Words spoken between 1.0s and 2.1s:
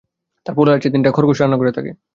খরগোশ রান্নাঘরে থাকে।